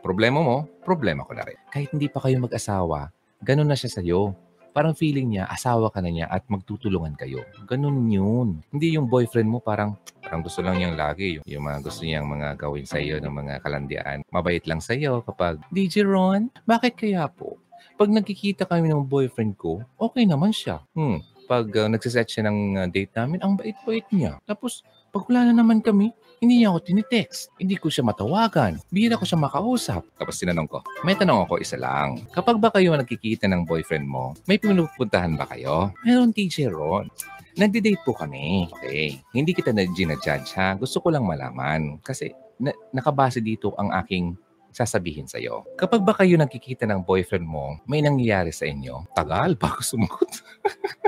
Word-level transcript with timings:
Problema 0.00 0.40
mo, 0.40 0.64
problema 0.80 1.28
ko 1.28 1.36
na 1.36 1.44
rin. 1.44 1.60
Kahit 1.68 1.92
hindi 1.92 2.08
pa 2.08 2.24
kayo 2.24 2.40
mag-asawa, 2.40 3.12
ganun 3.44 3.68
na 3.68 3.76
siya 3.76 4.00
sa'yo. 4.00 4.32
Parang 4.72 4.96
feeling 4.96 5.36
niya, 5.36 5.44
asawa 5.50 5.92
ka 5.92 6.00
na 6.00 6.08
niya 6.08 6.30
at 6.30 6.46
magtutulungan 6.48 7.18
kayo. 7.20 7.44
Ganun 7.68 8.08
yun. 8.08 8.64
Hindi 8.72 8.96
yung 8.96 9.10
boyfriend 9.10 9.50
mo 9.50 9.60
parang, 9.60 9.98
parang 10.24 10.40
gusto 10.40 10.64
lang 10.64 10.80
niyang 10.80 10.96
lagi. 10.96 11.36
Yung, 11.36 11.44
yung 11.44 11.64
mga 11.68 11.78
gusto 11.84 12.00
niyang 12.06 12.24
mga 12.24 12.48
gawin 12.56 12.86
sa 12.88 12.96
iyo 12.96 13.20
ng 13.20 13.34
mga 13.34 13.54
kalandian. 13.60 14.18
Mabait 14.32 14.62
lang 14.64 14.80
sa 14.80 14.96
iyo 14.96 15.20
kapag, 15.26 15.60
DJ 15.68 16.06
Ron, 16.06 16.48
bakit 16.64 16.96
kaya 16.96 17.28
po? 17.28 17.60
Pag 18.00 18.14
nagkikita 18.14 18.64
kami 18.64 18.88
ng 18.88 19.04
boyfriend 19.04 19.60
ko, 19.60 19.84
okay 20.00 20.24
naman 20.24 20.56
siya. 20.56 20.80
Hmm. 20.96 21.20
Pag 21.50 21.66
uh, 21.74 21.90
nagsiset 21.90 22.30
siya 22.30 22.46
ng 22.46 22.58
uh, 22.78 22.86
date 22.86 23.10
namin, 23.18 23.42
ang 23.42 23.58
bait-bait 23.58 24.06
niya. 24.14 24.38
Tapos, 24.46 24.86
pag 25.10 25.26
wala 25.26 25.50
na 25.50 25.58
naman 25.58 25.82
kami, 25.82 26.14
hindi 26.38 26.62
niya 26.62 26.70
ako 26.70 26.78
tinitext. 26.86 27.50
Hindi 27.58 27.74
ko 27.74 27.90
siya 27.90 28.06
matawagan. 28.06 28.78
Bihira 28.86 29.18
ko 29.18 29.26
siya 29.26 29.42
makausap. 29.42 30.06
Tapos 30.14 30.38
tinanong 30.38 30.70
ko, 30.70 30.78
may 31.02 31.18
tanong 31.18 31.44
ako 31.44 31.58
isa 31.58 31.74
lang. 31.74 32.22
Kapag 32.30 32.62
ba 32.62 32.70
kayo 32.70 32.94
nagkikita 32.94 33.50
ng 33.50 33.66
boyfriend 33.66 34.06
mo, 34.06 34.38
may 34.46 34.62
pinupuntahan 34.62 35.34
ba 35.34 35.50
kayo? 35.50 35.90
Meron 36.06 36.30
teacher 36.30 36.70
Ron. 36.70 37.10
Nagde-date 37.58 38.00
po 38.06 38.14
kami. 38.14 38.70
Okay. 38.70 39.18
Hindi 39.34 39.50
kita 39.50 39.74
na 39.74 39.82
ginajudge 39.84 40.54
ha. 40.54 40.78
Gusto 40.78 41.02
ko 41.02 41.10
lang 41.10 41.26
malaman. 41.26 41.98
Kasi 42.00 42.30
na- 42.62 42.78
nakabase 42.94 43.42
dito 43.42 43.74
ang 43.74 43.90
aking 43.98 44.38
sasabihin 44.70 45.26
sa 45.26 45.42
iyo. 45.42 45.66
Kapag 45.74 46.00
ba 46.06 46.14
kayo 46.14 46.38
nagkikita 46.38 46.86
ng 46.86 47.02
boyfriend 47.02 47.42
mo, 47.42 47.82
may 47.90 48.00
nangyayari 48.00 48.54
sa 48.54 48.70
inyo, 48.70 49.10
tagal 49.12 49.58
bago 49.58 49.82
sumagot. 49.82 50.30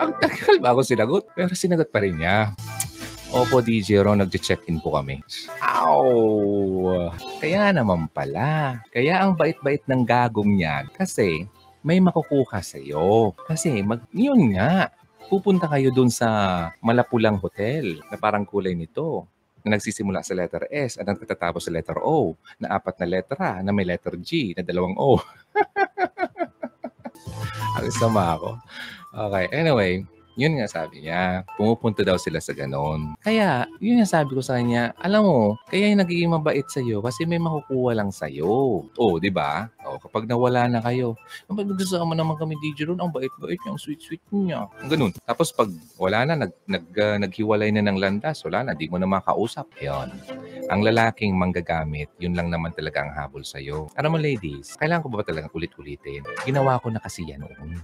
ang 0.00 0.12
tagal 0.20 0.56
bago 0.60 0.80
sinagot. 0.84 1.24
Pero 1.32 1.52
sinagot 1.56 1.88
pa 1.90 2.04
rin 2.04 2.20
niya. 2.20 2.52
Opo, 3.34 3.58
DJ 3.58 4.06
Ron, 4.06 4.22
nag-check-in 4.22 4.78
po 4.78 4.94
kami. 4.94 5.18
Ow! 5.60 7.10
Kaya 7.42 7.74
naman 7.74 8.06
pala. 8.08 8.80
Kaya 8.94 9.20
ang 9.20 9.34
bait-bait 9.34 9.82
ng 9.90 10.06
gagong 10.06 10.56
niyan. 10.56 10.86
Kasi 10.94 11.44
may 11.82 11.98
makukuha 11.98 12.62
sa 12.62 12.78
iyo. 12.78 13.34
Kasi 13.44 13.82
mag, 13.82 14.06
yun 14.14 14.54
nga, 14.54 14.94
pupunta 15.26 15.66
kayo 15.66 15.90
dun 15.90 16.10
sa 16.10 16.70
Malapulang 16.78 17.42
Hotel 17.42 17.98
na 18.10 18.16
parang 18.16 18.46
kulay 18.46 18.78
nito 18.78 19.26
na 19.66 19.74
nagsisimula 19.74 20.22
sa 20.22 20.38
letter 20.38 20.70
S 20.70 20.94
at 20.94 21.10
nagtatapos 21.10 21.66
sa 21.66 21.74
letter 21.74 21.98
O 21.98 22.38
na 22.62 22.78
apat 22.78 23.02
na 23.02 23.18
letra 23.18 23.58
na 23.58 23.74
may 23.74 23.82
letter 23.82 24.14
G 24.22 24.54
na 24.54 24.62
dalawang 24.62 24.94
O. 24.94 25.18
Ang 27.76 27.90
sama 27.90 28.38
ako. 28.38 28.62
Okay, 29.16 29.48
anyway, 29.48 30.04
yun 30.36 30.60
nga 30.60 30.68
sabi 30.68 31.00
niya, 31.00 31.48
pumupunta 31.56 32.04
daw 32.04 32.20
sila 32.20 32.36
sa 32.36 32.52
ganon. 32.52 33.16
Kaya, 33.24 33.64
yun 33.80 33.96
nga 33.96 34.20
sabi 34.20 34.36
ko 34.36 34.44
sa 34.44 34.60
kanya, 34.60 34.92
alam 35.00 35.24
mo, 35.24 35.56
kaya 35.72 35.88
yung 35.88 36.04
nagiging 36.04 36.28
mabait 36.28 36.68
sa'yo 36.68 37.00
kasi 37.00 37.24
may 37.24 37.40
makukuha 37.40 37.96
lang 37.96 38.12
sa'yo. 38.12 38.84
O, 38.84 39.16
di 39.16 39.32
ba? 39.32 39.72
O, 39.88 39.96
kapag 39.96 40.28
nawala 40.28 40.68
na 40.68 40.84
kayo, 40.84 41.16
kapag 41.48 41.64
nagsasama 41.64 42.12
naman 42.12 42.36
kami 42.36 42.60
DJ 42.60 42.92
ron, 42.92 43.00
ang 43.00 43.08
bait-bait 43.08 43.56
niya, 43.56 43.72
ang 43.72 43.80
sweet-sweet 43.80 44.20
niya. 44.28 44.68
Ganun. 44.84 45.16
Tapos 45.24 45.48
pag 45.56 45.72
wala 45.96 46.28
na, 46.28 46.44
nag, 46.44 46.52
nag, 46.68 46.84
uh, 46.92 47.16
naghiwalay 47.16 47.72
na 47.72 47.88
ng 47.88 47.96
landas, 47.96 48.44
wala 48.44 48.68
na, 48.68 48.76
di 48.76 48.92
mo 48.92 49.00
na 49.00 49.08
makausap. 49.08 49.72
Yun. 49.80 50.12
Ang 50.68 50.80
lalaking 50.84 51.32
manggagamit, 51.32 52.12
yun 52.20 52.36
lang 52.36 52.52
naman 52.52 52.76
talaga 52.76 53.08
ang 53.08 53.16
habol 53.16 53.40
sa'yo. 53.40 53.88
Alam 53.96 54.12
mo 54.12 54.18
ladies, 54.20 54.76
kailangan 54.76 55.00
ko 55.00 55.08
ba 55.08 55.24
talaga 55.24 55.48
ulit-ulitin? 55.56 56.28
Ginawa 56.44 56.76
ko 56.76 56.92
na 56.92 57.00
kasi 57.00 57.24
yan 57.24 57.40
noon 57.40 57.80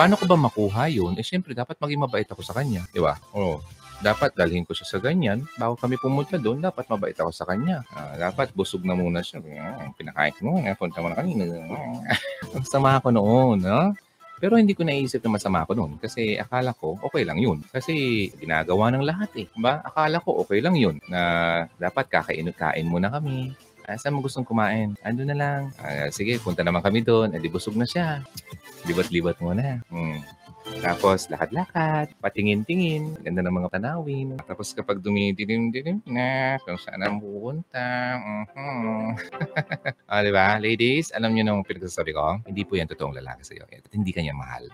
paano 0.00 0.16
ko 0.16 0.24
ba 0.24 0.48
makuha 0.48 0.88
yun? 0.88 1.12
Eh, 1.20 1.26
syempre, 1.26 1.52
dapat 1.52 1.76
maging 1.76 2.00
mabait 2.00 2.24
ako 2.24 2.40
sa 2.40 2.56
kanya. 2.56 2.88
Di 2.88 3.04
ba? 3.04 3.20
Oo. 3.36 3.60
Dapat 4.00 4.32
dalhin 4.32 4.64
ko 4.64 4.72
siya 4.72 4.88
sa 4.88 4.96
ganyan. 4.96 5.44
Bago 5.60 5.76
kami 5.76 6.00
pumunta 6.00 6.40
doon, 6.40 6.56
dapat 6.56 6.88
mabait 6.88 7.12
ako 7.12 7.28
sa 7.28 7.44
kanya. 7.44 7.84
Ah, 7.92 8.16
dapat 8.16 8.48
busog 8.56 8.80
na 8.80 8.96
muna 8.96 9.20
siya. 9.20 9.44
Ah, 9.60 9.92
pinakain 9.92 10.32
mo, 10.40 10.56
eh, 10.56 10.72
punta 10.72 11.04
mo 11.04 11.12
na 11.12 11.20
kanina. 11.20 11.44
Ang 12.56 12.64
sama 12.64 12.96
ko 13.04 13.12
noon, 13.12 13.60
no? 13.60 13.92
Pero 14.40 14.56
hindi 14.56 14.72
ko 14.72 14.88
naisip 14.88 15.20
na 15.20 15.36
masama 15.36 15.68
ko 15.68 15.76
noon 15.76 16.00
kasi 16.00 16.40
akala 16.40 16.72
ko 16.72 16.96
okay 17.04 17.28
lang 17.28 17.36
yun. 17.36 17.60
Kasi 17.68 18.24
ginagawa 18.40 18.88
ng 18.96 19.04
lahat 19.04 19.28
eh. 19.36 19.52
Diba? 19.52 19.84
Akala 19.84 20.16
ko 20.24 20.40
okay 20.40 20.64
lang 20.64 20.80
yun 20.80 20.96
na 21.12 21.20
dapat 21.76 22.08
kakain-kain 22.08 22.88
muna 22.88 23.12
kami. 23.12 23.52
Ah, 23.84 24.00
saan 24.00 24.16
mo 24.16 24.24
gustong 24.24 24.48
kumain? 24.48 24.96
Ando 25.04 25.28
na 25.28 25.36
lang. 25.36 25.76
Ah, 25.76 26.08
sige, 26.08 26.40
punta 26.40 26.64
naman 26.64 26.80
kami 26.80 27.04
doon. 27.04 27.36
Eh, 27.36 27.40
di 27.42 27.52
busog 27.52 27.76
na 27.76 27.84
siya. 27.84 28.24
Libat-libat 28.88 29.36
muna. 29.40 29.80
Hmm. 29.92 30.20
Tapos, 30.80 31.26
lakad-lakad, 31.28 32.12
patingin-tingin, 32.20 33.16
ganda 33.24 33.40
ng 33.44 33.56
mga 33.56 33.80
tanawin. 33.80 34.36
Tapos 34.44 34.72
kapag 34.76 35.00
dumidilim-dilim 35.00 36.04
na, 36.04 36.60
kung 36.62 36.76
saan 36.76 37.00
ang 37.00 37.16
pupunta. 37.20 38.16
Mm-hmm. 38.20 39.04
ah, 40.10 40.20
di 40.20 40.32
ba? 40.32 40.60
Ladies, 40.60 41.12
alam 41.16 41.32
niyo 41.32 41.48
nung 41.48 41.64
pinagsasabi 41.64 42.12
ko, 42.12 42.44
hindi 42.44 42.62
po 42.68 42.76
yan 42.76 42.88
totoong 42.88 43.16
lalaki 43.16 43.42
sa'yo. 43.44 43.64
At 43.66 43.92
hindi 43.92 44.12
kanya 44.12 44.36
mahal. 44.36 44.68